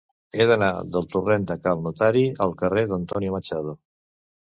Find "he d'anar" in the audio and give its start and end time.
0.37-0.69